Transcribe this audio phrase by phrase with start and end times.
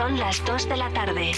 [0.00, 1.32] Son las 2 de la tarde.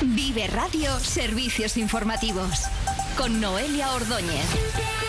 [0.00, 2.62] Vive Radio Servicios Informativos
[3.18, 4.99] con Noelia Ordóñez.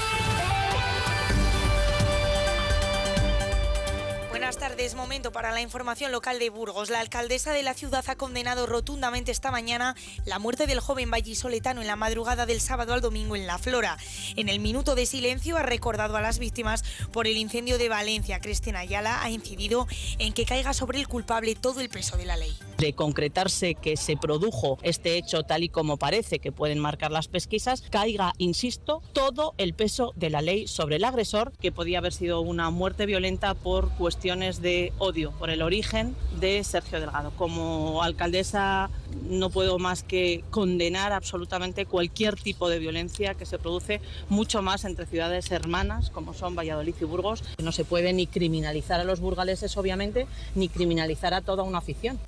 [4.82, 6.90] Tardes, momento para la información local de Burgos.
[6.90, 9.96] La alcaldesa de la ciudad ha condenado rotundamente esta mañana
[10.26, 13.98] la muerte del joven vallisoletano en la madrugada del sábado al domingo en La Flora.
[14.38, 18.40] En el minuto de silencio ha recordado a las víctimas por el incendio de Valencia.
[18.40, 22.38] Cristina Ayala ha incidido en que caiga sobre el culpable todo el peso de la
[22.38, 22.58] ley.
[22.80, 27.28] De concretarse que se produjo este hecho tal y como parece que pueden marcar las
[27.28, 32.14] pesquisas, caiga, insisto, todo el peso de la ley sobre el agresor, que podía haber
[32.14, 37.32] sido una muerte violenta por cuestiones de odio por el origen de Sergio Delgado.
[37.38, 38.90] Como alcaldesa
[39.30, 44.86] no puedo más que condenar absolutamente cualquier tipo de violencia que se produce mucho más
[44.86, 47.44] entre ciudades hermanas como son Valladolid y Burgos.
[47.62, 52.20] No se puede ni criminalizar a los burgaleses, obviamente, ni criminalizar a toda una afición.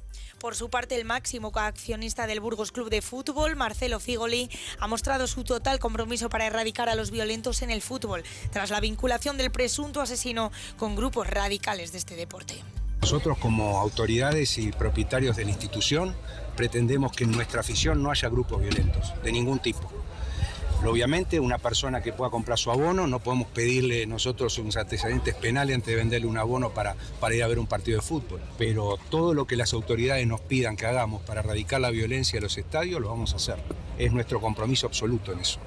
[0.44, 5.26] Por su parte, el máximo accionista del Burgos Club de Fútbol, Marcelo Figoli, ha mostrado
[5.26, 9.52] su total compromiso para erradicar a los violentos en el fútbol, tras la vinculación del
[9.52, 12.56] presunto asesino con grupos radicales de este deporte.
[13.04, 16.16] Nosotros como autoridades y propietarios de la institución
[16.56, 19.92] pretendemos que en nuestra afición no haya grupos violentos, de ningún tipo.
[20.86, 25.76] Obviamente, una persona que pueda comprar su abono, no podemos pedirle nosotros unos antecedentes penales
[25.76, 28.40] antes de venderle un abono para, para ir a ver un partido de fútbol.
[28.58, 32.44] Pero todo lo que las autoridades nos pidan que hagamos para erradicar la violencia en
[32.44, 33.58] los estadios, lo vamos a hacer.
[33.98, 35.60] Es nuestro compromiso absoluto en eso.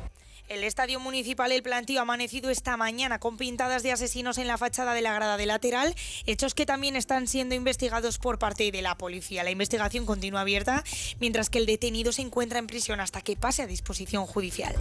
[0.48, 4.56] El Estadio Municipal El Plantío ha amanecido esta mañana con pintadas de asesinos en la
[4.56, 5.94] fachada de la grada de lateral,
[6.24, 9.42] hechos que también están siendo investigados por parte de la policía.
[9.42, 10.84] La investigación continúa abierta,
[11.18, 14.76] mientras que el detenido se encuentra en prisión hasta que pase a disposición judicial.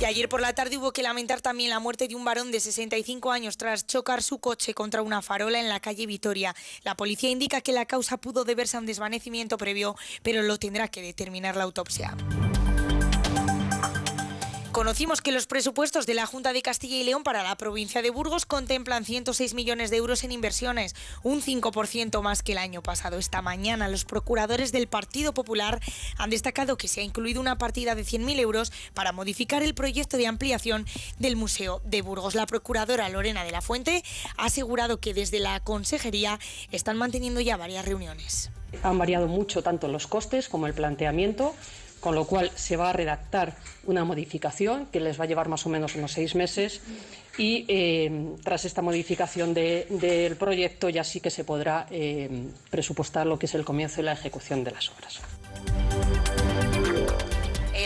[0.00, 2.60] Y ayer por la tarde hubo que lamentar también la muerte de un varón de
[2.60, 6.54] 65 años tras chocar su coche contra una farola en la calle Vitoria.
[6.84, 10.86] La policía indica que la causa pudo deberse a un desvanecimiento previo, pero lo tendrá
[10.86, 12.16] que determinar la autopsia.
[14.78, 18.10] Conocimos que los presupuestos de la Junta de Castilla y León para la provincia de
[18.10, 20.94] Burgos contemplan 106 millones de euros en inversiones,
[21.24, 23.18] un 5% más que el año pasado.
[23.18, 25.80] Esta mañana los procuradores del Partido Popular
[26.16, 30.16] han destacado que se ha incluido una partida de 100.000 euros para modificar el proyecto
[30.16, 30.86] de ampliación
[31.18, 32.36] del Museo de Burgos.
[32.36, 34.04] La procuradora Lorena de la Fuente
[34.36, 36.38] ha asegurado que desde la Consejería
[36.70, 38.52] están manteniendo ya varias reuniones.
[38.84, 41.56] Han variado mucho tanto los costes como el planteamiento
[42.00, 45.66] con lo cual se va a redactar una modificación que les va a llevar más
[45.66, 46.80] o menos unos seis meses
[47.38, 53.38] y eh, tras esta modificación del proyecto ya sí que se podrá eh, presupuestar lo
[53.38, 55.20] que es el comienzo y la ejecución de las obras.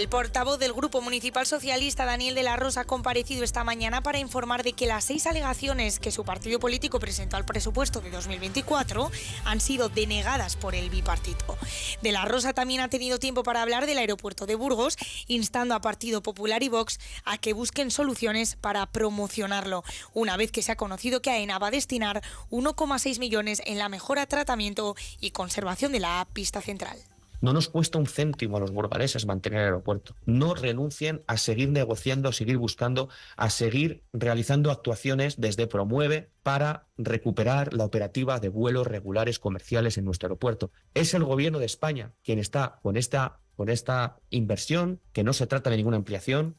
[0.02, 4.18] El portavoz del Grupo Municipal Socialista, Daniel de la Rosa, ha comparecido esta mañana para
[4.18, 9.12] informar de que las seis alegaciones que su partido político presentó al presupuesto de 2024
[9.44, 11.56] han sido denegadas por el bipartito.
[12.02, 14.96] De la Rosa también ha tenido tiempo para hablar del aeropuerto de Burgos,
[15.28, 20.62] instando a Partido Popular y Vox a que busquen soluciones para promocionarlo, una vez que
[20.62, 25.30] se ha conocido que AENA va a destinar 1,6 millones en la mejora, tratamiento y
[25.30, 26.98] conservación de la pista central.
[27.42, 30.14] No nos cuesta un céntimo a los burgaleses mantener el aeropuerto.
[30.26, 36.86] No renuncien a seguir negociando, a seguir buscando, a seguir realizando actuaciones desde Promueve para
[36.96, 40.70] recuperar la operativa de vuelos regulares comerciales en nuestro aeropuerto.
[40.94, 45.48] Es el gobierno de España quien está con esta, con esta inversión, que no se
[45.48, 46.56] trata de ninguna ampliación,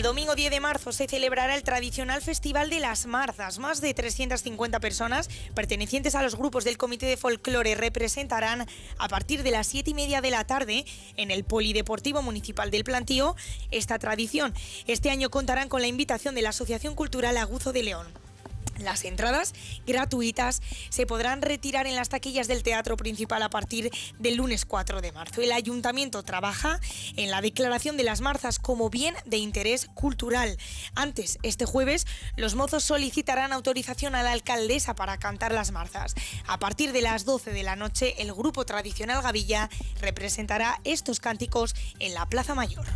[0.00, 3.58] El domingo 10 de marzo se celebrará el tradicional Festival de las Marzas.
[3.58, 8.66] Más de 350 personas pertenecientes a los grupos del Comité de Folclore representarán
[8.96, 10.86] a partir de las 7 y media de la tarde
[11.18, 13.36] en el Polideportivo Municipal del Plantío
[13.70, 14.54] esta tradición.
[14.86, 18.06] Este año contarán con la invitación de la Asociación Cultural Aguzo de León.
[18.80, 19.54] Las entradas
[19.86, 25.00] gratuitas se podrán retirar en las taquillas del Teatro Principal a partir del lunes 4
[25.00, 25.42] de marzo.
[25.42, 26.80] El ayuntamiento trabaja
[27.16, 30.56] en la declaración de las marzas como bien de interés cultural.
[30.94, 32.06] Antes, este jueves,
[32.36, 36.14] los mozos solicitarán autorización a la alcaldesa para cantar las marzas.
[36.46, 39.68] A partir de las 12 de la noche, el grupo tradicional Gavilla
[40.00, 42.86] representará estos cánticos en la Plaza Mayor.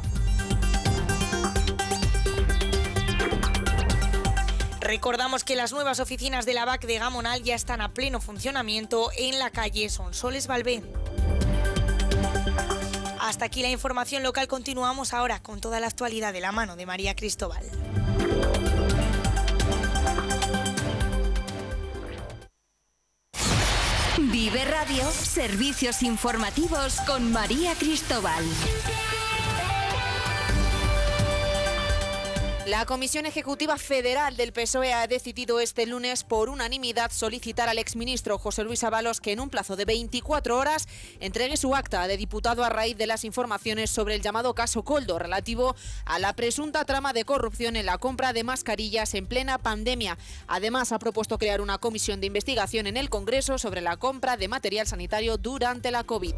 [4.94, 9.11] Recordamos que las nuevas oficinas de la BAC de Gamonal ya están a pleno funcionamiento
[9.19, 10.85] en la calle Sonsoles Balbé.
[13.19, 14.46] Hasta aquí la información local.
[14.46, 17.64] Continuamos ahora con toda la actualidad de la mano de María Cristóbal.
[24.19, 28.44] Vive Radio, servicios informativos con María Cristóbal.
[32.66, 38.38] La Comisión Ejecutiva Federal del PSOE ha decidido este lunes por unanimidad solicitar al exministro
[38.38, 40.88] José Luis Ábalos que en un plazo de 24 horas
[41.20, 45.19] entregue su acta de diputado a raíz de las informaciones sobre el llamado caso Coldo
[45.19, 45.76] relativo
[46.06, 50.16] a la presunta trama de corrupción en la compra de mascarillas en plena pandemia.
[50.46, 54.49] Además, ha propuesto crear una comisión de investigación en el Congreso sobre la compra de
[54.49, 56.34] material sanitario durante la COVID.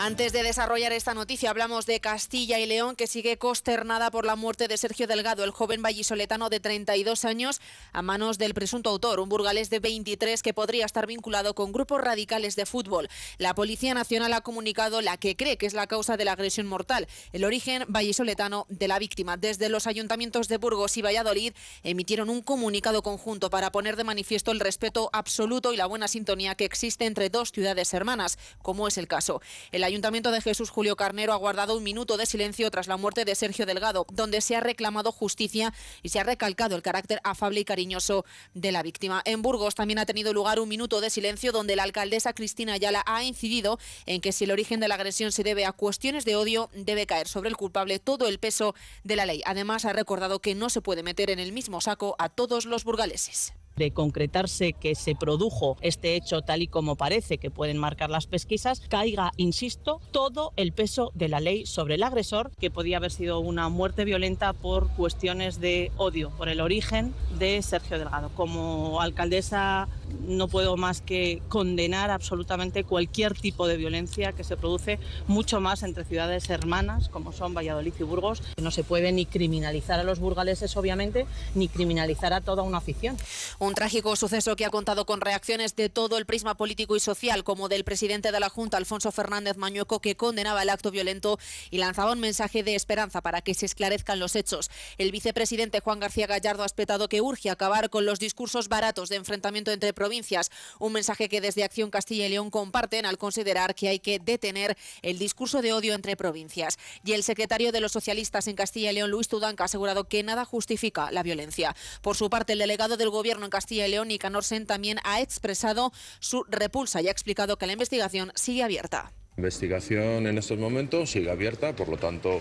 [0.00, 4.36] Antes de desarrollar esta noticia, hablamos de Castilla y León, que sigue consternada por la
[4.36, 7.60] muerte de Sergio Delgado, el joven vallisoletano de 32 años,
[7.92, 12.00] a manos del presunto autor, un burgalés de 23 que podría estar vinculado con grupos
[12.00, 13.08] radicales de fútbol.
[13.38, 16.68] La Policía Nacional ha comunicado la que cree que es la causa de la agresión
[16.68, 19.36] mortal, el origen vallisoletano de la víctima.
[19.36, 24.52] Desde los ayuntamientos de Burgos y Valladolid emitieron un comunicado conjunto para poner de manifiesto
[24.52, 28.96] el respeto absoluto y la buena sintonía que existe entre dos ciudades hermanas, como es
[28.96, 29.42] el caso.
[29.88, 33.34] Ayuntamiento de Jesús Julio Carnero ha guardado un minuto de silencio tras la muerte de
[33.34, 37.64] Sergio Delgado, donde se ha reclamado justicia y se ha recalcado el carácter afable y
[37.64, 39.22] cariñoso de la víctima.
[39.24, 43.02] En Burgos también ha tenido lugar un minuto de silencio donde la alcaldesa Cristina Ayala
[43.06, 46.36] ha incidido en que si el origen de la agresión se debe a cuestiones de
[46.36, 48.74] odio, debe caer sobre el culpable todo el peso
[49.04, 49.40] de la ley.
[49.46, 52.84] Además, ha recordado que no se puede meter en el mismo saco a todos los
[52.84, 58.10] burgaleses de concretarse que se produjo este hecho tal y como parece que pueden marcar
[58.10, 62.98] las pesquisas, caiga, insisto, todo el peso de la ley sobre el agresor, que podía
[62.98, 68.30] haber sido una muerte violenta por cuestiones de odio, por el origen de Sergio Delgado.
[68.34, 69.88] Como alcaldesa
[70.26, 75.82] no puedo más que condenar absolutamente cualquier tipo de violencia que se produce mucho más
[75.82, 78.42] entre ciudades hermanas como son Valladolid y Burgos.
[78.60, 83.16] No se puede ni criminalizar a los burgaleses, obviamente, ni criminalizar a toda una afición.
[83.58, 87.44] Un trágico suceso que ha contado con reacciones de todo el prisma político y social,
[87.44, 91.38] como del presidente de la Junta, Alfonso Fernández Mañueco, que condenaba el acto violento
[91.70, 94.70] y lanzaba un mensaje de esperanza para que se esclarezcan los hechos.
[94.98, 99.16] El vicepresidente Juan García Gallardo ha espetado que urge acabar con los discursos baratos de
[99.16, 103.88] enfrentamiento entre provincias, un mensaje que desde Acción Castilla y León comparten al considerar que
[103.88, 106.78] hay que detener el discurso de odio entre provincias.
[107.04, 110.22] Y el secretario de los socialistas en Castilla y León, Luis Tudanca, ha asegurado que
[110.22, 111.74] nada justifica la violencia.
[112.00, 115.20] Por su parte, el delegado del Gobierno en Castilla y León, Nicanor Sen, también ha
[115.20, 119.12] expresado su repulsa y ha explicado que la investigación sigue abierta.
[119.36, 122.40] La investigación en estos momentos sigue abierta, por lo tanto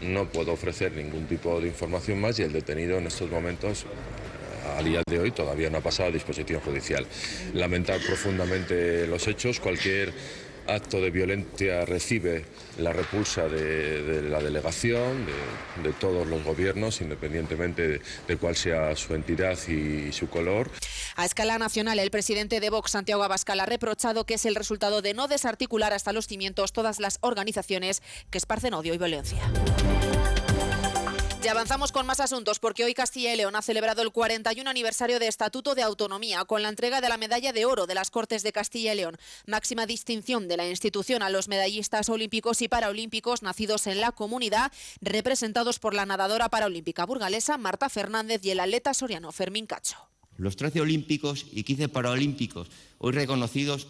[0.00, 3.84] no puedo ofrecer ningún tipo de información más y el detenido en estos momentos
[4.76, 7.06] a día de hoy todavía no ha pasado a disposición judicial.
[7.54, 10.12] Lamentar profundamente los hechos, cualquier
[10.68, 12.44] acto de violencia recibe
[12.78, 15.26] la repulsa de, la delegación,
[15.82, 20.70] de, todos los gobiernos, independientemente de, de, cuál sea su entidad y su color.
[21.16, 25.02] A escala nacional, el presidente de Vox, Santiago Abascal, ha reprochado que es el resultado
[25.02, 29.40] de no desarticular hasta los cimientos todas las organizaciones que esparcen odio y violencia.
[31.46, 35.20] Y avanzamos con más asuntos porque hoy Castilla y León ha celebrado el 41 aniversario
[35.20, 38.42] de Estatuto de Autonomía con la entrega de la medalla de oro de las Cortes
[38.42, 39.16] de Castilla y León,
[39.46, 44.72] máxima distinción de la institución a los medallistas olímpicos y paraolímpicos nacidos en la comunidad,
[45.00, 49.98] representados por la nadadora paraolímpica burgalesa Marta Fernández y el atleta soriano Fermín Cacho.
[50.38, 53.86] Los 13 olímpicos y 15 paraolímpicos hoy reconocidos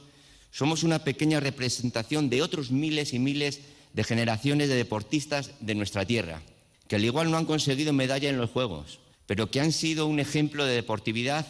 [0.50, 3.62] somos una pequeña representación de otros miles y miles
[3.94, 6.42] de generaciones de deportistas de nuestra tierra
[6.88, 10.20] que al igual no han conseguido medalla en los Juegos, pero que han sido un
[10.20, 11.46] ejemplo de deportividad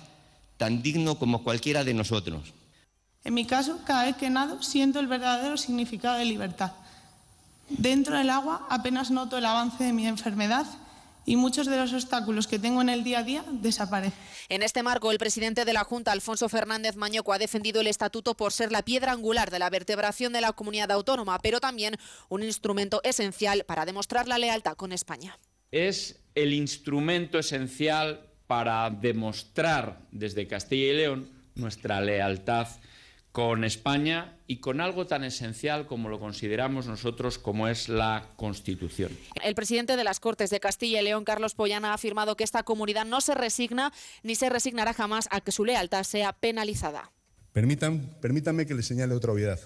[0.57, 2.52] tan digno como cualquiera de nosotros.
[3.25, 6.73] En mi caso, cada vez que nado siento el verdadero significado de libertad.
[7.69, 10.66] Dentro del agua apenas noto el avance de mi enfermedad
[11.26, 14.18] y muchos de los obstáculos que tengo en el día a día desaparecen.
[14.49, 18.35] En este marco, el presidente de la Junta, Alfonso Fernández Mañoco, ha defendido el estatuto
[18.35, 21.97] por ser la piedra angular de la vertebración de la comunidad autónoma, pero también
[22.28, 25.38] un instrumento esencial para demostrar la lealtad con España.
[25.73, 32.68] Es el instrumento esencial para demostrar desde Castilla y León nuestra lealtad
[33.37, 39.12] con España y con algo tan esencial como lo consideramos nosotros como es la Constitución.
[39.45, 42.62] El presidente de las Cortes de Castilla y León, Carlos Pollana, ha afirmado que esta
[42.62, 47.12] comunidad no se resigna ni se resignará jamás a que su lealtad sea penalizada.
[47.52, 49.61] Permitan, permítanme que les señale otra obviedad.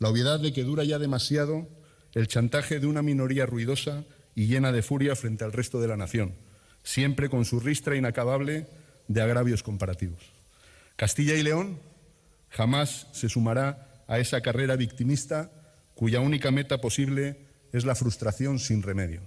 [0.00, 1.68] La obviedad de que dura ya demasiado
[2.14, 5.96] el chantaje de una minoría ruidosa y llena de furia frente al resto de la
[5.96, 6.34] nación,
[6.82, 8.66] siempre con su ristra inacabable
[9.06, 10.18] de agravios comparativos.
[10.96, 11.78] Castilla y León
[12.50, 15.50] Jamás se sumará a esa carrera victimista
[15.94, 19.20] cuya única meta posible es la frustración sin remedio.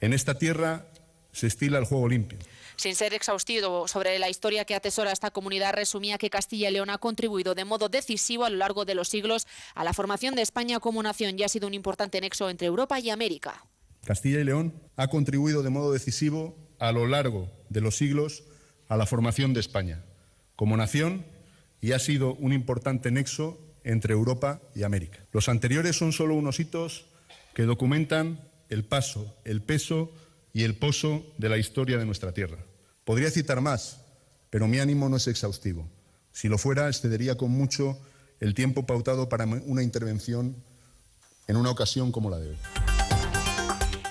[0.00, 0.86] En esta tierra
[1.32, 2.38] se estila el juego limpio.
[2.76, 6.90] Sin ser exhaustivo sobre la historia que atesora esta comunidad, resumía que Castilla y León
[6.90, 10.42] ha contribuido de modo decisivo a lo largo de los siglos a la formación de
[10.42, 13.64] España como nación y ha sido un importante nexo entre Europa y América.
[14.04, 18.44] Castilla y León ha contribuido de modo decisivo a lo largo de los siglos
[18.88, 20.04] a la formación de España
[20.54, 21.24] como nación
[21.86, 25.20] y ha sido un importante nexo entre Europa y América.
[25.30, 27.06] Los anteriores son solo unos hitos
[27.54, 28.40] que documentan
[28.70, 30.10] el paso, el peso
[30.52, 32.58] y el pozo de la historia de nuestra tierra.
[33.04, 34.00] Podría citar más,
[34.50, 35.88] pero mi ánimo no es exhaustivo.
[36.32, 37.96] Si lo fuera, excedería con mucho
[38.40, 40.56] el tiempo pautado para una intervención
[41.46, 42.85] en una ocasión como la de hoy.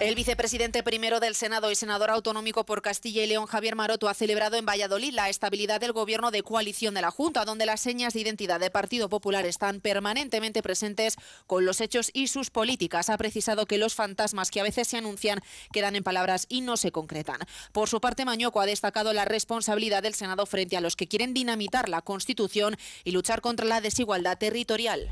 [0.01, 4.13] El vicepresidente primero del Senado y senador autonómico por Castilla y León, Javier Maroto, ha
[4.13, 8.13] celebrado en Valladolid la estabilidad del gobierno de coalición de la Junta, donde las señas
[8.13, 11.15] de identidad del Partido Popular están permanentemente presentes
[11.47, 13.09] con los hechos y sus políticas.
[13.09, 15.39] Ha precisado que los fantasmas que a veces se anuncian
[15.71, 17.39] quedan en palabras y no se concretan.
[17.71, 21.33] Por su parte, Mañoco ha destacado la responsabilidad del Senado frente a los que quieren
[21.33, 22.75] dinamitar la Constitución
[23.05, 25.09] y luchar contra la desigualdad territorial.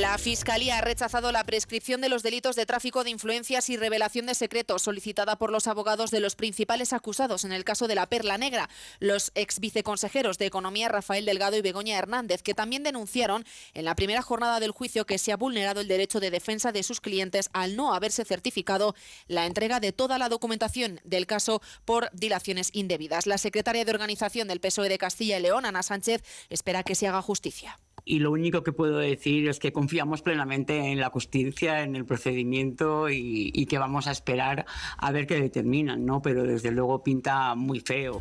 [0.00, 4.24] La Fiscalía ha rechazado la prescripción de los delitos de tráfico de influencias y revelación
[4.24, 8.06] de secretos solicitada por los abogados de los principales acusados en el caso de la
[8.06, 13.44] Perla Negra, los ex viceconsejeros de Economía Rafael Delgado y Begoña Hernández, que también denunciaron
[13.74, 16.82] en la primera jornada del juicio que se ha vulnerado el derecho de defensa de
[16.82, 18.94] sus clientes al no haberse certificado
[19.26, 23.26] la entrega de toda la documentación del caso por dilaciones indebidas.
[23.26, 27.06] La secretaria de Organización del PSOE de Castilla y León, Ana Sánchez, espera que se
[27.06, 27.78] haga justicia
[28.10, 32.04] y lo único que puedo decir es que confiamos plenamente en la justicia, en el
[32.04, 34.66] procedimiento y, que vamos a esperar
[34.98, 36.20] a ver qué determinan, ¿no?
[36.20, 38.20] Pero desde luego pinta muy feo.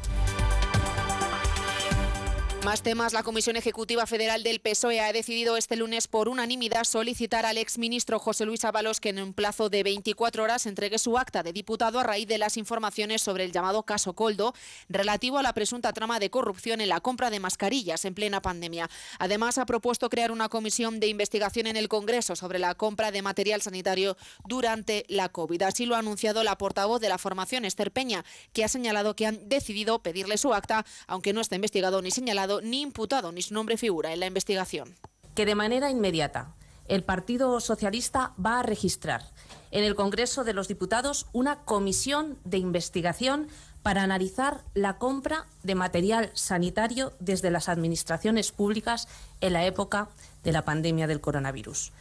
[2.66, 3.14] Más temas.
[3.14, 8.20] La Comisión Ejecutiva Federal del PSOE ha decidido este lunes por unanimidad solicitar al exministro
[8.20, 12.00] José Luis Ábalos que en un plazo de 24 horas entregue su acta de diputado
[12.00, 14.54] a raíz de las informaciones sobre el llamado caso Coldo
[14.90, 18.90] relativo a la presunta trama de corrupción en la compra de mascarillas en plena pandemia.
[19.20, 23.22] Además, ha propuesto crear una comisión de investigación en el Congreso sobre la compra de
[23.22, 25.62] material sanitario durante la COVID.
[25.62, 29.26] Así lo ha anunciado la portavoz de la formación, Esther Peña, que ha señalado que
[29.26, 33.54] han decidido pedirle su acta, aunque no está investigado ni señalado ni imputado ni su
[33.54, 34.96] nombre figura en la investigación.
[35.36, 36.56] Que de manera inmediata
[36.88, 39.24] el Partido Socialista va a registrar
[39.72, 43.48] en el Congreso de los Diputados una comisión de investigación
[43.84, 49.08] para analizar la compra de material sanitario desde las administraciones públicas
[49.40, 50.10] en la época
[50.44, 51.94] de la pandemia del coronavirus.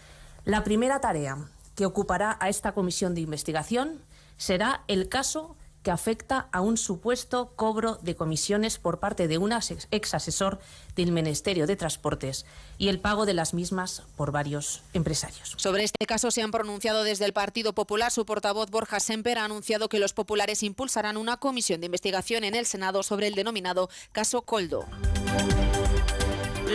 [0.45, 1.39] La primera tarea
[1.75, 4.01] que ocupará a esta comisión de investigación
[4.39, 5.57] será el caso
[5.89, 9.55] que afecta a un supuesto cobro de comisiones por parte de un
[9.91, 10.59] ex asesor
[10.95, 12.45] del Ministerio de Transportes
[12.77, 15.55] y el pago de las mismas por varios empresarios.
[15.57, 18.13] Sobre este caso se han pronunciado desde el Partido Popular.
[18.13, 22.55] Su portavoz Borja Semper ha anunciado que los populares impulsarán una comisión de investigación en
[22.55, 24.85] el Senado sobre el denominado caso Coldo.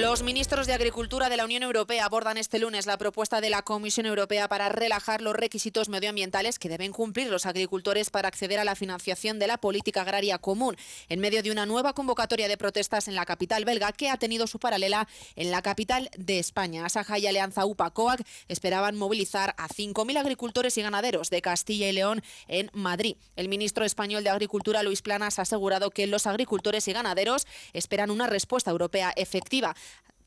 [0.04, 3.62] Los ministros de Agricultura de la Unión Europea abordan este lunes la propuesta de la
[3.62, 8.66] Comisión Europea para relajar los requisitos medioambientales que deben cumplir los agricultores para acceder a
[8.66, 10.76] la financiación de la política agraria común,
[11.08, 14.46] en medio de una nueva convocatoria de protestas en la capital belga que ha tenido
[14.46, 15.08] su paralela
[15.38, 16.86] en la capital de España.
[16.86, 22.22] Asaja y Alianza UPA-COAC esperaban movilizar a 5.000 agricultores y ganaderos de Castilla y León
[22.50, 23.16] en Madrid.
[23.38, 28.12] El ministro español de Agricultura, Luis Planas, ha asegurado que los agricultores y ganaderos esperan
[28.12, 29.78] una respuesta europea efectiva.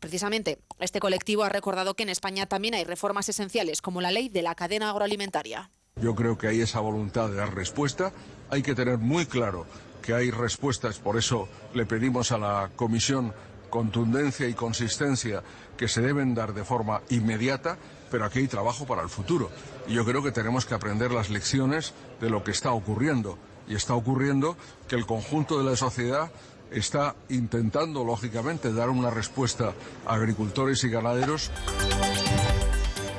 [0.01, 4.29] Precisamente, este colectivo ha recordado que en España también hay reformas esenciales, como la ley
[4.29, 5.71] de la cadena agroalimentaria.
[6.01, 8.13] Yo creo que hay esa voluntad de dar respuesta.
[8.51, 9.67] Hay que tener muy claro
[10.03, 13.33] que hay respuestas, por eso le pedimos a la Comisión
[13.71, 15.43] contundencia y consistencia
[15.77, 17.77] que se deben dar de forma inmediata,
[18.11, 19.51] pero aquí hay trabajo para el futuro.
[19.89, 23.39] Y yo creo que tenemos que aprender las lecciones de lo que está ocurriendo.
[23.69, 24.57] Y está ocurriendo
[24.89, 26.31] que el conjunto de la sociedad
[26.71, 29.73] está intentando, lógicamente, dar una respuesta
[30.07, 31.51] a agricultores y ganaderos.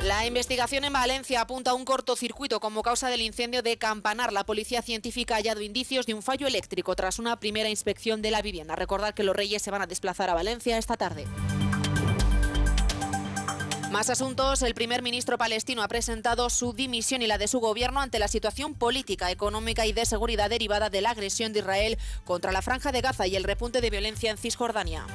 [0.04, 4.32] La investigación en Valencia apunta a un cortocircuito como causa del incendio de Campanar.
[4.32, 8.32] La policía científica ha hallado indicios de un fallo eléctrico tras una primera inspección de
[8.32, 8.76] la vivienda.
[8.76, 11.26] Recordar que los reyes se van a desplazar a Valencia esta tarde.
[13.98, 14.62] Más asuntos.
[14.62, 18.28] El primer ministro palestino ha presentado su dimisión y la de su gobierno ante la
[18.28, 22.92] situación política, económica y de seguridad derivada de la agresión de Israel contra la franja
[22.92, 25.08] de Gaza y el repunte de violencia en Cisjordania.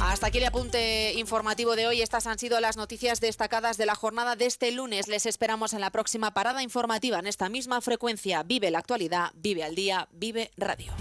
[0.00, 2.00] Hasta aquí el apunte informativo de hoy.
[2.00, 5.06] Estas han sido las noticias destacadas de la jornada de este lunes.
[5.06, 8.42] Les esperamos en la próxima parada informativa en esta misma frecuencia.
[8.42, 10.94] Vive la actualidad, vive al día, vive radio.